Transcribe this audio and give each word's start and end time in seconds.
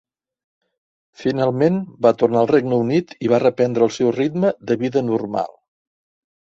Finalment, 1.23 1.77
va 2.07 2.13
tornar 2.23 2.41
al 2.41 2.51
Regne 2.55 2.81
Unit 2.87 3.15
i 3.27 3.31
va 3.35 3.43
reprendre 3.47 3.89
el 3.91 3.95
seu 4.01 4.13
ritme 4.21 4.57
de 4.71 4.81
vida 4.85 5.07
normal. 5.13 5.59